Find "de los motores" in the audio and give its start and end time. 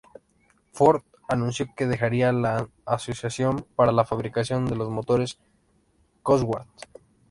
4.65-5.37